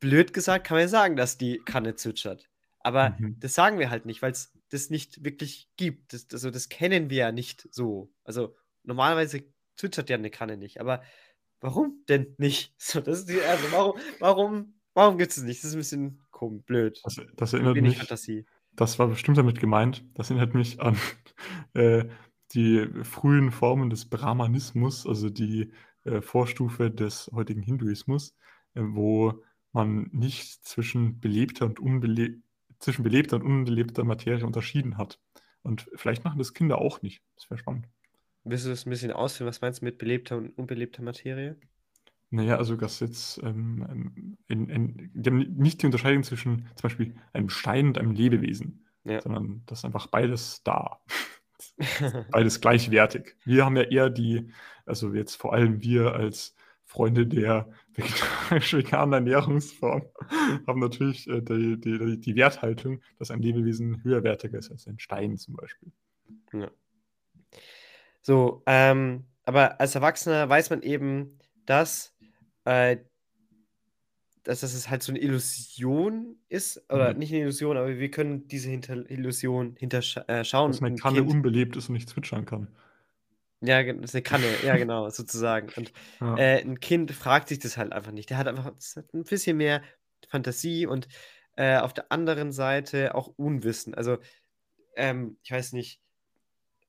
[0.00, 2.50] blöd gesagt kann man ja sagen, dass die Kanne zwitschert.
[2.80, 3.36] Aber Mhm.
[3.40, 6.12] das sagen wir halt nicht, weil's das nicht wirklich gibt.
[6.14, 8.12] Das also, das kennen wir ja nicht so.
[8.24, 9.44] Also, normalerweise
[9.76, 11.02] zwitschert ja 'ne Kanne nicht, aber
[11.60, 12.74] warum denn nicht?
[12.80, 15.62] So, das ist die also, warum warum warum gibt's das nicht?
[15.64, 17.04] Das ist 'n bisschen kom blöd.
[17.04, 18.46] Das das erinnert wenig mich Fantasie.
[18.72, 20.04] das war bestimmt damit gemeint.
[20.14, 20.96] Das erinnert mich an,
[21.74, 22.06] äh,
[22.52, 25.72] die frühen Formen des Brahmanismus, also, die,
[26.08, 28.34] äh, Vorstufe des heutigen Hinduismus,
[28.74, 29.42] äh, wo
[29.72, 32.38] man nicht zwischen belebter und unbele
[32.80, 35.20] zwischen belebter und unbelebter Materie unterschieden hat.
[35.62, 37.22] Und vielleicht machen das Kinder auch nicht.
[37.36, 37.88] Das wäre spannend.
[38.44, 39.48] Willst du das 'n bisschen ausführen?
[39.48, 41.56] Was meinst du mit belebter und unbelebter Materie?
[42.30, 46.82] Naja, also das jetzt ähm, ähm, in, in, die haben nicht die Unterscheidung zwischen zum
[46.82, 49.20] Beispiel einem Stein und einem Lebewesen, Ja.
[49.22, 51.00] sondern das ist einfach beides da.
[52.30, 53.36] beides gleichwertig.
[53.44, 54.50] Wir haben ja eher die,
[54.88, 60.02] also jetzt vor allem wir als Freunde der vegetarisch-veganen Ernährungsform
[60.66, 65.36] haben natürlich äh, die, die, die Werthaltung, dass ein Lebewesen höherwertiger ist als ein Stein
[65.36, 65.92] zum Beispiel.
[66.52, 66.70] Ja.
[68.22, 72.14] So, ähm, aber als Erwachsener weiß man eben, dass,
[72.64, 72.98] äh,
[74.42, 77.18] dass das halt so eine Illusion ist, oder Mhm.
[77.18, 80.24] nicht eine Illusion, aber wir können diese hinter Illusion hinterschauen.
[80.28, 80.42] Äh.
[80.42, 82.68] Dass eine Ein Kanne Kind, unbelebt ist und nicht zwitschern kann.
[83.60, 85.68] Ja, das ist eine Kanne, ja, genau, sozusagen.
[85.76, 86.36] Und Ja.
[86.38, 88.30] äh, ein Kind fragt sich das halt einfach nicht.
[88.30, 89.82] Der hat einfach hat ein bisschen mehr
[90.28, 91.08] Fantasie und
[91.56, 93.94] äh, auf der anderen Seite auch Unwissen.
[93.94, 94.18] Also,
[94.96, 96.00] ähm, ich weiß nicht,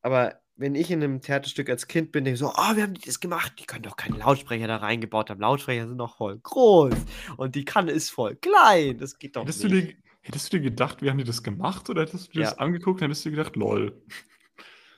[0.01, 2.93] aber wenn ich in einem Theaterstück als Kind bin, denke ich so, oh, wie haben
[2.93, 3.53] die das gemacht?
[3.59, 5.39] Die können doch keine Lautsprecher da reingebaut haben.
[5.39, 6.93] Lautsprecher sind doch voll groß
[7.37, 8.97] und die Kanne ist voll klein.
[8.97, 9.73] Das geht doch Hättest, nicht.
[9.73, 11.89] du dir, hättest du dir gedacht, wie haben die das gemacht?
[11.89, 12.49] Oder hättest du dir Ja.
[12.49, 14.01] das angeguckt und hättest du dir gedacht, lol.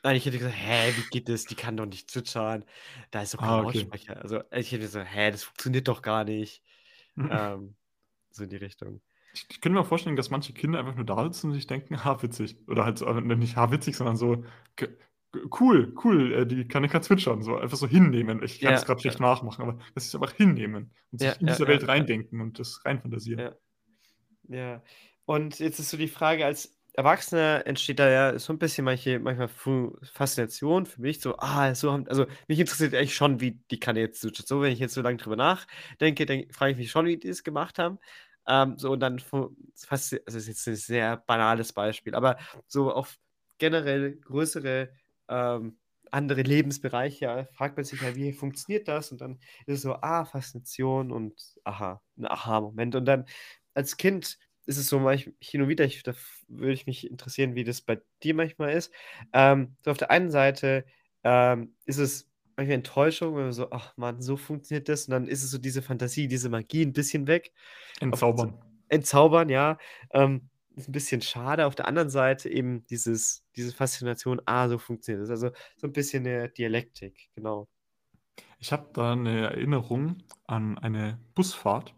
[0.03, 1.45] Nein, ich hätte gesagt, hä, wie geht das?
[1.45, 2.65] Die kann doch nicht zwitschern.
[3.11, 3.91] Da ist doch kein Ah, okay.
[3.91, 4.21] Lautsprecher.
[4.21, 6.63] Also ich hätte so, hä, das funktioniert doch gar nicht.
[7.29, 7.75] ähm,
[8.31, 9.01] so in die Richtung.
[9.33, 12.03] Ich, ich könnte mir vorstellen, dass manche Kinder einfach nur da sitzen und sich denken,
[12.03, 12.57] ha, witzig.
[12.67, 14.43] Oder halt so, äh, nicht ha, witzig, sondern so,
[15.51, 17.41] cool, cool, äh, die kann ich kann zwitschern.
[17.41, 18.43] So einfach so hinnehmen.
[18.43, 21.39] Ich kann es Ja, gerade schlecht nachmachen, aber das ist einfach hinnehmen und sich Ja,
[21.39, 21.87] in ja, dieser ja, Welt ja.
[21.87, 23.39] reindenken und das reinfantasieren.
[23.39, 23.55] Ja.
[24.47, 24.83] Ja.
[25.25, 29.19] Und jetzt ist so die Frage, als Erwachsener entsteht da ja so ein bisschen manche,
[29.19, 29.47] manchmal
[30.03, 34.01] Faszination für mich, so, ah, so haben, also mich interessiert eigentlich schon, wie die Kanne
[34.01, 34.21] jetzt.
[34.21, 37.29] So, wenn ich jetzt so lange drüber nachdenke, dann frage ich mich schon, wie die
[37.29, 37.97] es gemacht haben.
[38.47, 42.91] Ähm, so, und dann fast, also das ist jetzt ein sehr banales Beispiel, aber so
[42.91, 43.17] auf
[43.57, 44.89] generell größere
[45.29, 45.77] ähm,
[46.11, 49.11] andere Lebensbereiche fragt man sich ja, wie funktioniert das?
[49.11, 52.95] Und dann ist es so, ah, Faszination und aha, ein Aha-Moment.
[52.95, 53.25] Und dann
[53.73, 56.13] als Kind ist es so manchmal hin und wieder, ich, da
[56.47, 58.91] würde ich mich interessieren, wie das bei dir manchmal ist.
[59.33, 60.85] Ähm, so auf der einen Seite
[61.23, 65.07] ähm, ist es manchmal Enttäuschung, wenn man so, ach man, so funktioniert das.
[65.07, 67.53] Und dann ist es so diese Fantasie, diese Magie ein bisschen weg.
[67.99, 68.59] Entzaubern.
[68.89, 69.77] Entzaubern, ja.
[70.11, 71.65] Ähm, ist ein bisschen schade.
[71.65, 75.29] Auf der anderen Seite eben dieses, diese Faszination, ah, so funktioniert das.
[75.29, 77.67] Also so ein bisschen eine Dialektik, genau.
[78.59, 81.95] Ich habe da eine Erinnerung an eine Busfahrt.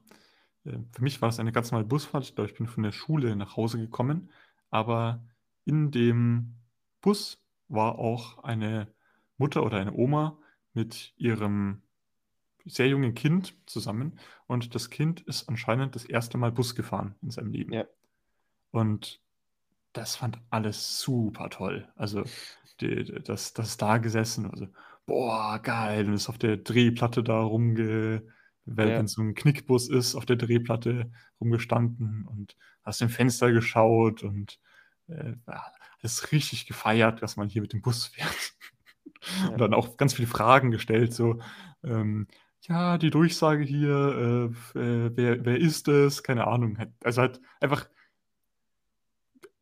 [0.63, 2.23] Für mich war es eine ganz normale Busfahrt.
[2.23, 4.30] Ich glaube, ich bin von der Schule nach Hause gekommen.
[4.69, 5.23] Aber
[5.65, 6.56] in dem
[7.02, 8.88] Bus war auch eine
[9.38, 10.38] Mutter oder eine Oma
[10.73, 11.82] mit ihrem
[12.65, 14.19] sehr jungen Kind zusammen.
[14.47, 17.73] Und das Kind ist anscheinend das erste Mal Bus gefahren in seinem Leben.
[17.73, 17.86] Ja.
[18.71, 19.21] Und
[19.91, 21.88] das fand alles super toll.
[21.95, 22.23] Also
[22.82, 24.67] die, das, das da gesessen, also
[25.06, 28.23] boah, geil, und ist auf der Drehplatte da rumge,
[28.65, 28.97] weil Ja.
[28.97, 34.60] wenn so ein Knickbus ist, auf der Drehplatte rumgestanden und aus dem Fenster geschaut und
[35.08, 35.34] äh,
[36.32, 38.54] richtig gefeiert, dass man hier mit dem Bus fährt.
[39.41, 39.49] Ja.
[39.49, 41.39] Und dann auch ganz viele Fragen gestellt, so,
[41.84, 42.28] ähm,
[42.67, 46.23] ja, die Durchsage hier, äh, äh, wer, wer ist es?
[46.23, 46.78] Keine Ahnung.
[47.04, 47.88] Also halt einfach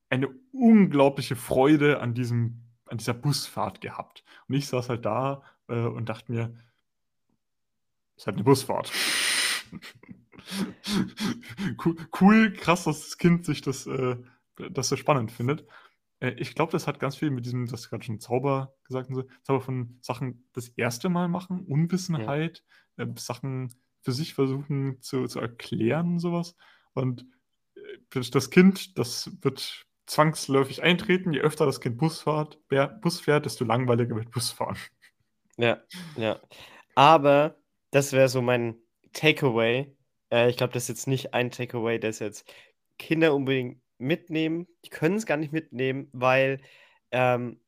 [0.09, 4.23] eine unglaubliche Freude an diesem, an dieser Busfahrt gehabt.
[4.47, 6.53] Und ich saß halt da äh, und dachte mir,
[8.21, 8.91] ist halt eine Busfahrt.
[12.21, 14.15] cool, krass, dass das Kind sich das, äh,
[14.69, 15.65] das so spannend findet.
[16.19, 19.27] Äh, ich glaube, das hat ganz viel mit diesem, das gerade schon Zauber gesagt und
[19.41, 22.63] Zauber von Sachen das erste Mal machen, Unwissenheit,
[22.97, 26.55] äh, Sachen für sich versuchen zu, zu erklären sowas.
[26.93, 27.25] Und
[27.73, 31.33] äh, das Kind, das wird zwangsläufig eintreten.
[31.33, 32.59] Je öfter das Kind Bus fährt,
[33.01, 34.77] Bus fährt, desto langweiliger wird Busfahren.
[35.57, 35.81] Ja,
[36.17, 36.39] ja.
[36.93, 37.60] Aber
[37.91, 38.75] das wäre so mein
[39.13, 39.95] Takeaway.
[40.31, 42.51] Äh, ich glaube, das ist jetzt nicht ein Takeaway, das jetzt
[42.97, 44.67] Kinder unbedingt mitnehmen.
[44.85, 46.61] Die können es gar nicht mitnehmen, weil
[47.11, 47.59] ähm,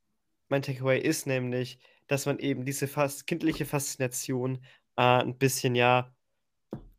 [0.49, 4.63] mein Takeaway ist nämlich, dass man eben diese fast kindliche Faszination
[4.97, 6.13] äh, ein bisschen ja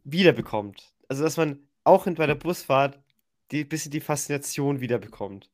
[0.04, 0.94] wiederbekommt.
[1.08, 3.00] Also, dass man auch bei der Busfahrt
[3.50, 5.50] die bisschen die Faszination wiederbekommt.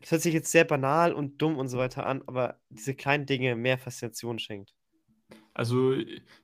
[0.00, 3.26] Das hört sich jetzt sehr banal und dumm und so weiter an, aber diese kleinen
[3.26, 4.74] Dinge mehr Faszination schenkt.
[5.54, 5.94] Also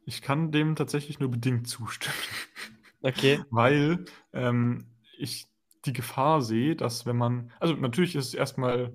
[0.07, 2.17] ich kann dem tatsächlich nur bedingt zustimmen.
[3.03, 3.43] Okay.
[3.49, 4.85] Weil ähm,
[5.17, 5.49] ich
[5.87, 8.93] die Gefahr sehe, dass wenn man, also natürlich ist es erstmal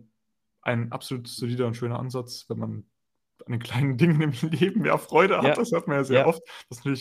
[0.62, 2.86] ein absolut solider und schöner Ansatz, wenn man
[3.46, 5.46] an den kleinen Dingen im Leben mehr Freude hat.
[5.46, 5.54] Ja.
[5.56, 6.28] Das hört man ja sehr Ja.
[6.28, 6.42] oft.
[6.70, 6.96] Das, will,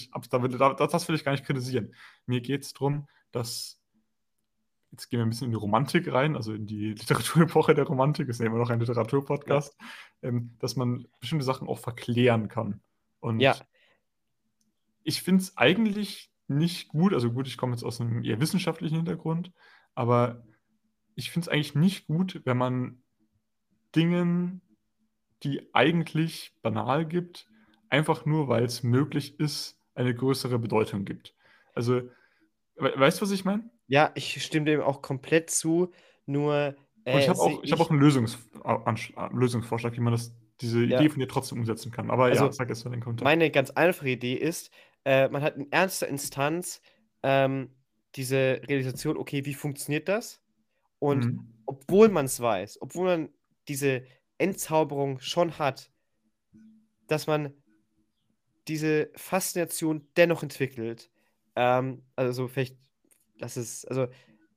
[0.58, 1.94] da, das will ich gar nicht kritisieren.
[2.26, 3.78] Mir geht es darum, dass,
[4.90, 8.28] jetzt gehen wir ein bisschen in die Romantik rein, also in die Literaturepoche der Romantik,
[8.28, 9.76] ist ja immer noch ein Literaturpodcast,
[10.22, 12.80] ähm, dass man bestimmte Sachen auch verklären kann.
[13.24, 13.56] Und Ja.
[15.02, 17.14] ich finde es eigentlich nicht gut.
[17.14, 19.50] Also gut, ich komme jetzt aus einem eher wissenschaftlichen Hintergrund,
[19.94, 20.44] aber
[21.14, 23.02] ich finde es eigentlich nicht gut, wenn man
[23.96, 24.60] Dingen,
[25.42, 27.46] die eigentlich banal gibt,
[27.88, 31.34] einfach nur, weil es möglich ist, eine größere Bedeutung gibt.
[31.74, 32.02] Also,
[32.76, 33.70] we weißt du, was ich meine?
[33.86, 35.92] Ja, ich stimme dem auch komplett zu.
[36.26, 36.74] Nur.
[37.06, 40.34] Und ich Äh, habe auch, ich hab auch einen Lösungs Ansch- Lösungsvorschlag, wie man das,
[40.60, 42.10] diese Idee Ja, von dir trotzdem umsetzen kann.
[42.10, 43.24] Aber ja, also sag jetzt mal den Kommentar.
[43.24, 44.70] meine ganz einfache Idee ist,
[45.04, 46.80] äh, man hat in ernster Instanz
[47.22, 47.76] ähm,
[48.16, 50.42] diese Realisation, okay, wie funktioniert das?
[51.00, 51.64] Und Mhm.
[51.66, 53.30] obwohl man es weiß, obwohl man
[53.68, 54.04] diese
[54.38, 55.92] Entzauberung schon hat,
[57.06, 57.54] dass man
[58.68, 61.10] diese Faszination dennoch entwickelt.
[61.56, 62.78] Ähm, also vielleicht,
[63.38, 64.08] dass es, also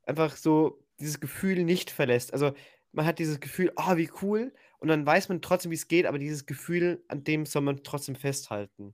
[0.04, 2.34] einfach so dieses Gefühl nicht verlässt.
[2.34, 2.54] Also
[2.92, 6.06] man hat dieses Gefühl, ah, wie cool, und dann weiß man trotzdem, wie es geht,
[6.06, 8.94] aber dieses Gefühl, an dem soll man trotzdem festhalten.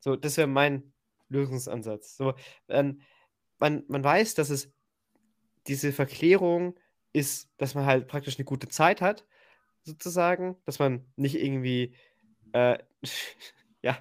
[0.00, 0.92] So, das wäre mein
[1.28, 2.16] Lösungsansatz.
[2.16, 2.34] So,
[2.68, 3.02] ähm,
[3.58, 4.72] man, man weiß, dass es
[5.66, 6.78] diese Verklärung
[7.12, 9.26] ist, dass man halt praktisch eine gute Zeit hat,
[9.82, 11.94] sozusagen, dass man nicht irgendwie
[12.52, 12.78] äh,
[13.82, 13.98] ja,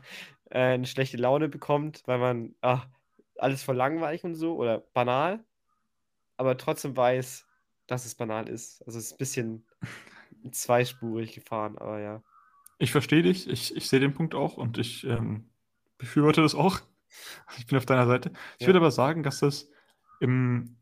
[0.50, 2.84] äh, eine schlechte Laune bekommt, weil man ah,
[3.38, 5.43] alles voll langweilig und so oder banal,
[6.38, 7.45] aber trotzdem weiß,
[7.88, 8.82] dass es banal ist.
[8.86, 9.67] Also es ist ein bisschen
[10.51, 12.23] zweispurig gefahren, aber ja.
[12.80, 15.49] Ich verstehe dich, ich, ich sehe den Punkt auch und ich ähm,
[15.97, 16.80] befürworte das auch.
[17.58, 18.32] Ich bin auf deiner Seite.
[18.56, 18.67] Ich Ja.
[18.67, 19.69] würde aber sagen, dass das
[20.21, 20.77] im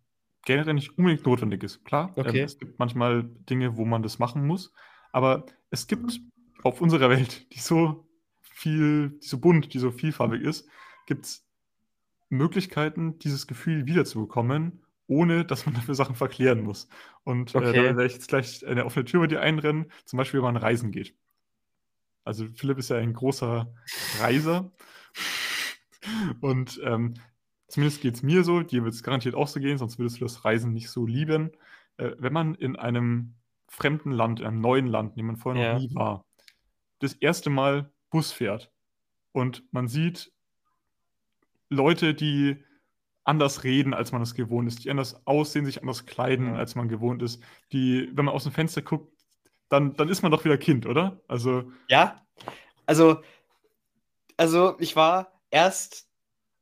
[0.46, 1.84] generell nicht unbedingt notwendig ist.
[1.86, 2.42] Klar, ähm, Okay.
[2.44, 4.72] es gibt manchmal Dinge, wo man das machen muss,
[5.12, 6.22] aber es gibt
[6.64, 8.08] auf unserer Welt, die so
[8.42, 10.70] viel, die so bunt, die so vielfarbig ist,
[11.08, 11.48] gibt es
[12.30, 16.88] Möglichkeiten, dieses Gefühl wiederzubekommen, ohne dass man dafür Sachen verklären muss.
[17.24, 17.74] Und äh, Okay.
[17.76, 20.58] da werde ich jetzt gleich eine offene Tür bei dir einrennen, zum Beispiel, wenn man
[20.58, 21.16] reisen geht.
[22.26, 23.74] Also Philipp ist ja ein großer
[24.12, 24.72] Reiser.
[26.42, 27.16] Und ähm,
[27.68, 30.26] zumindest geht es mir so, dir wird es garantiert auch so gehen, sonst würdest du
[30.26, 31.52] das Reisen nicht so lieben.
[31.98, 33.36] Äh, wenn man in einem
[33.68, 35.74] fremden Land, in einem neuen Land, in dem man vorher Ja.
[35.74, 36.26] noch nie war,
[37.00, 38.72] das erste Mal Bus fährt
[39.34, 40.34] und man sieht
[41.70, 42.64] Leute, die
[43.30, 46.90] anders reden, als man es gewohnt ist, die anders aussehen, sich anders kleiden, als man
[46.90, 49.14] gewohnt ist, die, wenn man aus dem Fenster guckt,
[49.70, 51.22] dann, dann ist man doch wieder Kind, oder?
[51.28, 52.26] Also, Ja,
[52.88, 53.22] also,
[54.36, 56.08] also ich war erst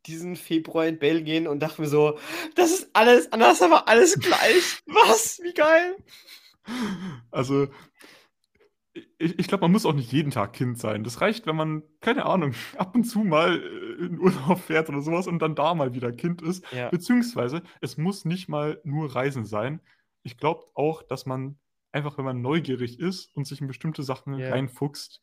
[0.08, 2.20] diesen Februar in Belgien und dachte mir so,
[2.56, 4.84] das ist alles anders, aber alles gleich.
[4.86, 5.40] Was?
[5.42, 5.96] Wie geil.
[7.32, 7.68] Also,
[9.20, 11.04] ich, ich glaube, man muss auch nicht jeden Tag Kind sein.
[11.04, 15.02] Das reicht, wenn man, keine Ahnung, ab und zu mal äh, in Urlaub fährt oder
[15.02, 16.66] sowas und dann da mal wieder Kind ist.
[16.72, 16.90] Ja.
[16.90, 19.82] Beziehungsweise, es muss nicht mal nur Reisen sein.
[20.24, 21.58] Ich glaube auch, dass man
[21.92, 24.50] einfach, wenn man neugierig ist und sich in bestimmte Sachen Ja.
[24.50, 25.22] reinfuchst,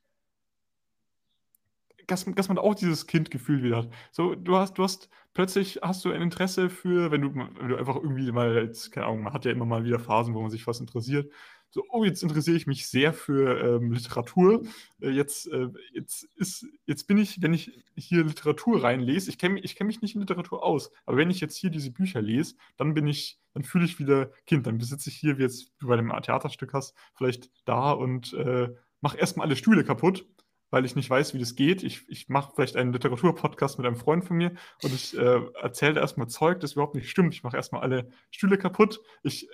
[2.07, 3.91] dass, dass man auch dieses Kindgefühl wieder hat.
[4.11, 7.77] So, du hast, du hast, plötzlich hast du ein Interesse für, wenn du, wenn du
[7.77, 10.51] einfach irgendwie mal, jetzt, keine Ahnung, man hat ja immer mal wieder Phasen, wo man
[10.51, 11.33] sich was interessiert.
[11.75, 14.63] So, oh, jetzt interessiere ich mich sehr für ähm, Literatur.
[15.01, 19.59] Äh, jetzt, äh, jetzt, ist, jetzt bin ich, wenn ich hier Literatur reinlese, ich kenne
[19.59, 22.55] ich kenn mich nicht in Literatur aus, aber wenn ich jetzt hier diese Bücher lese,
[22.77, 24.69] dann bin ich, dann fühle ich wieder Kind.
[24.69, 28.69] Dann besitze ich hier, wie jetzt du bei dem Theaterstück hast, vielleicht da und äh,
[29.01, 30.29] mache erstmal alle Stühle kaputt,
[30.71, 31.83] weil ich nicht weiß, wie das geht.
[31.83, 34.53] Ich, ich mache vielleicht einen Literaturpodcast mit einem Freund von mir
[34.85, 37.35] und ich äh, erzähle erstmal Zeug, das überhaupt nicht stimmt.
[37.35, 39.01] Ich mache erstmal alle Stühle kaputt.
[39.25, 39.49] Ich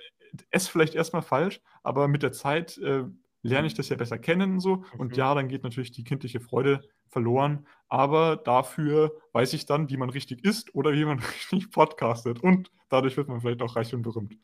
[0.49, 3.03] esse vielleicht erstmal falsch, aber mit der Zeit äh,
[3.43, 4.83] lerne ich das ja besser kennen und so.
[4.97, 5.17] Und Mhm.
[5.17, 7.67] ja, dann geht natürlich die kindliche Freude verloren.
[7.89, 11.19] Aber dafür weiß ich dann, wie man richtig isst oder wie man
[11.51, 12.41] richtig podcastet.
[12.41, 14.37] Und dadurch wird man vielleicht auch reich und berühmt.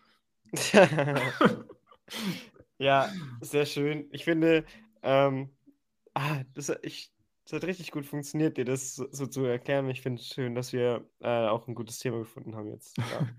[2.80, 4.08] Ja, sehr schön.
[4.12, 4.64] Ich finde,
[5.02, 5.50] ähm,
[6.14, 7.12] ah, das, hat- ich,
[7.46, 9.90] das hat richtig gut funktioniert, dir das so, so zu erklären.
[9.90, 12.96] Ich finde es schön, dass wir äh, auch ein gutes Thema gefunden haben jetzt.
[12.98, 13.06] Ja,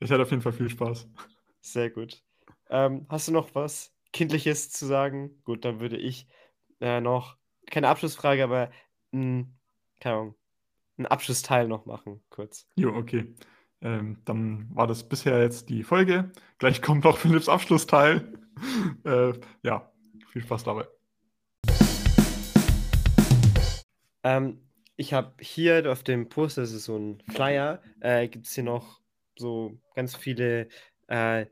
[0.00, 1.08] Ich hatte auf jeden Fall viel Spaß.
[1.72, 2.22] Sehr gut.
[2.70, 5.42] Ähm, hast du noch was Kindliches zu sagen?
[5.44, 6.26] Gut, dann würde ich
[6.80, 7.36] äh, noch,
[7.70, 8.70] keine Abschlussfrage, aber
[9.12, 9.46] mh,
[10.00, 10.34] keine Ahnung,
[10.96, 12.66] einen Abschlussteil noch machen, kurz.
[12.76, 13.34] Jo, okay.
[13.80, 16.32] Ähm, dann war das bisher jetzt die Folge.
[16.58, 18.32] Gleich kommt noch Philipps Abschlussteil.
[19.04, 19.92] äh, ja,
[20.32, 20.86] viel Spaß dabei.
[24.24, 24.60] Ähm,
[24.96, 28.64] ich habe hier auf dem Poster, das ist so ein Flyer, äh, gibt es hier
[28.64, 29.00] noch
[29.36, 30.68] so ganz viele
[31.08, 31.46] äh,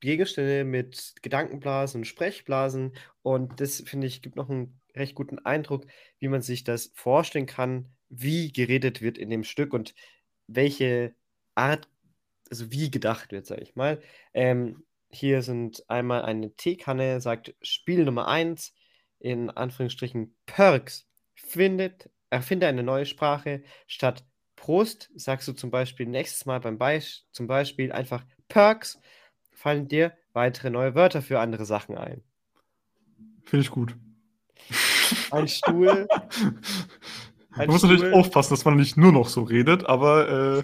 [0.00, 2.92] Gegenstände mit Gedankenblasen und Sprechblasen.
[3.22, 5.86] Und das, finde ich, gibt noch einen recht guten Eindruck,
[6.18, 9.94] wie man sich das vorstellen kann, wie geredet wird in dem Stück und
[10.46, 11.14] welche
[11.54, 11.88] Art,
[12.50, 14.00] also wie gedacht wird, sage ich mal.
[14.34, 18.74] Ähm, hier sind einmal eine Teekanne, sagt Spiel Nummer 1,
[19.18, 23.62] in Anführungsstrichen Perks findet, Erfinde eine neue Sprache.
[23.86, 24.24] Statt
[24.56, 28.98] Prost sagst du zum Beispiel nächstes Mal beim Beisp zum Beispiel einfach Perks.
[29.52, 32.22] Fallen dir weitere neue Wörter für andere Sachen ein.
[33.44, 33.96] Finde ich gut.
[35.30, 36.06] Ein Stuhl.
[37.56, 40.62] Man muss natürlich aufpassen, dass man nicht nur noch so redet, aber äh,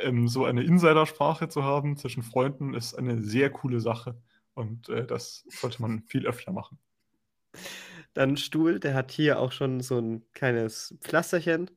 [0.00, 4.16] ähm, so eine Insidersprache zu haben zwischen Freunden ist eine sehr coole Sache.
[4.54, 6.78] Und äh, das sollte man viel öfter machen.
[8.14, 11.70] Dann Stuhl, der hat hier auch schon so ein kleines Pflasterchen.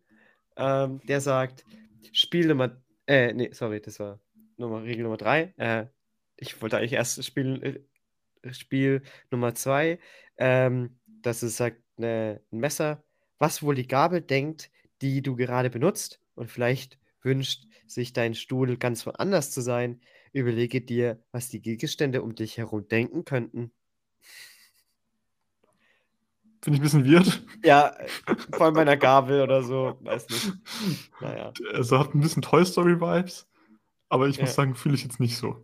[0.55, 1.65] Ähm, der sagt,
[2.11, 4.19] Spiel Nummer, äh, nee, sorry, das war
[4.63, 5.53] Nummer, Regel Nummer drei.
[5.57, 5.85] Äh,
[6.37, 7.85] ich wollte eigentlich erst Spiel,
[8.43, 9.99] äh, Spiel Nummer zwei.
[10.37, 13.03] Ähm, das ist sagt ne, ein Messer,
[13.39, 14.71] was wohl die Gabel denkt,
[15.01, 20.01] die du gerade benutzt und vielleicht wünscht sich dein Stuhl ganz woanders zu sein.
[20.33, 23.71] Überlege dir, was die Gegenstände um dich herum denken könnten.
[26.61, 27.43] Finde ich ein bisschen weird.
[27.63, 27.93] Ja,
[28.51, 30.53] vor allem bei einer Gabel oder so, weiß nicht.
[31.19, 31.51] Naja.
[31.73, 33.47] Also hat ein bisschen Toy Story Vibes,
[34.13, 34.43] aber ich ja.
[34.43, 35.57] muss sagen, fühle ich jetzt nicht so.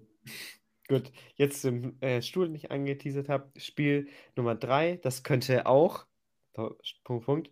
[0.87, 6.07] Gut, jetzt im äh, Stuhl, den ich angeteasert habe, Spiel Nummer 3, das könnte auch,
[6.53, 7.51] Punkt, Punkt,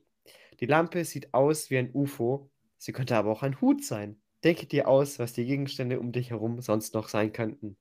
[0.60, 4.20] die Lampe sieht aus wie ein UFO, sie könnte aber auch ein Hut sein.
[4.44, 7.78] Denke dir aus, was die Gegenstände um dich herum sonst noch sein könnten.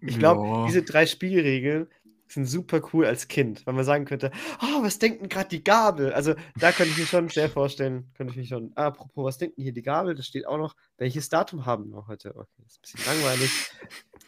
[0.00, 0.66] Ich glaube, ja.
[0.66, 1.88] diese drei Spielregeln
[2.28, 5.64] sind super cool als Kind, weil man sagen könnte, oh, was denkt denn gerade die
[5.64, 6.12] Gabel?
[6.12, 9.38] Also da könnte ich mir schon sehr vorstellen, könnte ich mich schon, ah, apropos, was
[9.38, 10.14] denkt denn hier die Gabel?
[10.14, 12.34] Das steht auch noch, welches Datum haben wir heute?
[12.36, 13.50] Okay, ist ein bisschen langweilig.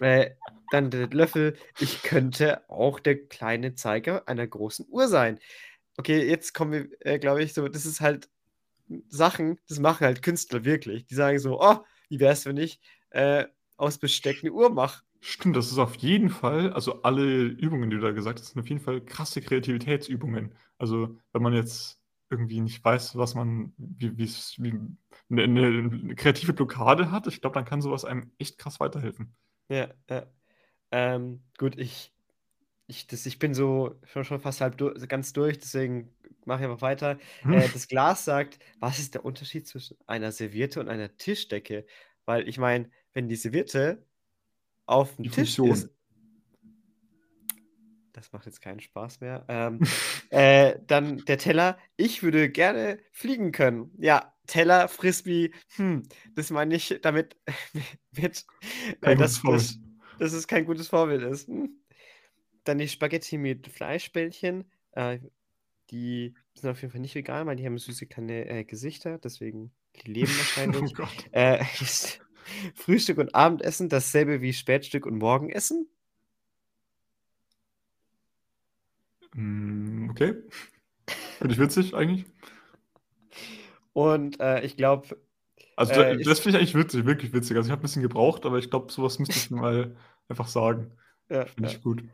[0.01, 0.31] äh,
[0.71, 5.39] dann der Löffel, ich könnte auch der kleine Zeiger einer großen Uhr sein.
[5.97, 8.29] Okay, jetzt kommen wir, äh, glaube ich, so, das ist halt
[9.09, 11.07] Sachen, das machen halt Künstler wirklich.
[11.07, 13.45] Die sagen so, oh, wie wäre es, wenn ich äh,
[13.77, 15.03] aus Besteck eine Uhr mache?
[15.23, 18.61] Stimmt, das ist auf jeden Fall, also alle Übungen, die du da gesagt hast, sind
[18.61, 20.55] auf jeden Fall krasse Kreativitätsübungen.
[20.79, 24.73] Also, wenn man jetzt irgendwie nicht weiß, was man, wie, wie
[25.31, 29.35] eine, eine kreative Blockade hat, ich glaube, dann kann sowas einem echt krass weiterhelfen.
[29.69, 30.27] Ja, ja.
[30.91, 32.15] Ähm, gut, ich,
[32.87, 36.15] ich, das, ich bin so schon, schon fast halb durch, ganz durch, deswegen
[36.47, 37.19] mache ich einfach weiter.
[37.43, 37.53] Hm.
[37.53, 41.85] Äh, das Glas sagt, was ist der Unterschied zwischen einer Serviette und einer Tischdecke?
[42.25, 44.05] Weil ich meine, wenn die Serviette
[44.91, 45.89] auf dem Tisch ist.
[48.13, 49.45] Das macht jetzt keinen Spaß mehr.
[49.49, 49.81] Ähm,
[50.31, 51.79] äh, dann der Teller.
[51.97, 53.93] Ich würde gerne fliegen können.
[53.99, 55.53] Ja, Teller, Frisbee.
[55.77, 56.03] Hm,
[56.35, 57.37] das meine ich damit
[58.11, 58.45] mit,
[59.01, 59.79] äh, dass das,
[60.19, 61.49] dass es kein gutes Vorbild ist.
[61.49, 61.71] Hm.
[62.65, 64.71] Dann die Spaghetti mit Fleischbällchen.
[64.93, 65.21] Äh,
[65.91, 69.19] die sind auf jeden Fall nicht vegan, weil die haben süße kleine äh, Gesichter.
[69.19, 70.99] Deswegen, die leben wahrscheinlich.
[70.99, 71.65] oh äh,
[72.75, 75.89] Frühstück und Abendessen dasselbe wie Spätstück und Morgenessen?
[79.35, 80.35] Mm, okay.
[81.39, 82.27] Finde ich witzig eigentlich.
[83.93, 85.17] Und äh, ich glaube.
[85.77, 87.57] Also, äh, das finde ich eigentlich witzig, wirklich witzig.
[87.57, 89.97] Also, ich habe ein bisschen gebraucht, aber ich glaube, sowas müsste ich mal
[90.29, 90.93] einfach sagen.
[91.29, 91.81] Ja, finde ich ja.
[91.81, 92.05] gut.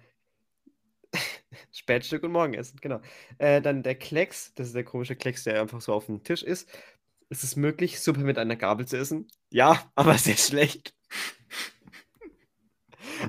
[1.73, 3.01] Spätstück und Morgenessen, genau.
[3.39, 6.43] Äh, dann der Klecks, das ist der komische Klecks, der einfach so auf dem Tisch
[6.43, 6.69] ist.
[7.29, 9.29] Ist es möglich, Suppe mit einer Gabel zu essen?
[9.51, 10.95] Ja, aber sehr schlecht.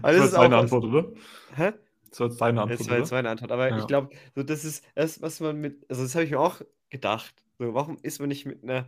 [0.02, 1.12] aber das, das ist deine Antwort, oder?
[1.56, 1.74] Hä?
[2.10, 2.80] Das war jetzt deine Antwort.
[2.80, 3.52] Das war jetzt meine Antwort.
[3.52, 3.80] Aber ja.
[3.80, 5.86] ich glaube, so, das ist das, was man mit.
[5.90, 7.34] Also, das habe ich mir auch gedacht.
[7.60, 8.88] So, warum isst man nicht mit einer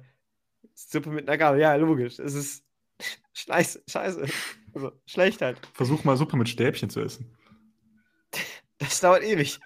[0.74, 1.60] Suppe mit einer Gabel?
[1.60, 2.20] Ja, logisch.
[2.20, 2.64] Es ist
[3.34, 3.84] scheiße.
[3.88, 4.26] scheiße.
[4.74, 5.60] Also, schlecht halt.
[5.74, 7.36] Versuch mal Suppe mit Stäbchen zu essen.
[8.78, 9.60] Das dauert ewig.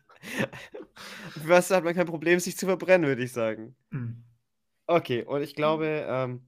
[1.31, 3.75] Für was hat man kein Problem, sich zu verbrennen, würde ich sagen.
[3.89, 4.22] Mhm.
[4.85, 6.45] Okay, und ich glaube, ähm,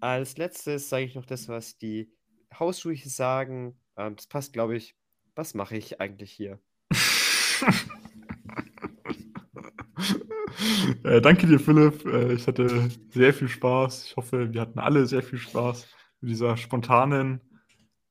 [0.00, 2.10] als letztes sage ich noch das, was die
[2.58, 3.78] Hausschuhe sagen.
[3.96, 4.96] Ähm, das passt, glaube ich.
[5.34, 6.58] Was mache ich eigentlich hier?
[11.04, 12.04] äh, danke dir, Philipp.
[12.06, 14.06] Äh, ich hatte sehr viel Spaß.
[14.06, 15.86] Ich hoffe, wir hatten alle sehr viel Spaß
[16.20, 17.40] mit dieser spontanen,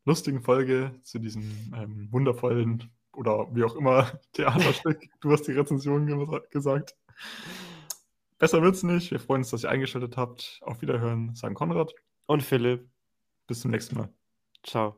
[0.05, 1.43] lustigen Folge zu diesem
[1.75, 5.01] ähm, wundervollen oder wie auch immer Theaterstück.
[5.21, 6.07] Du hast die Rezension
[6.51, 6.95] gesagt.
[8.39, 9.11] Besser wird's nicht.
[9.11, 10.59] Wir freuen uns, dass ihr eingeschaltet habt.
[10.63, 11.93] Auf Wiederhören, sagen Konrad.
[12.25, 12.89] Und Philipp.
[13.47, 14.13] Bis zum nächsten Mal.
[14.63, 14.97] Ciao.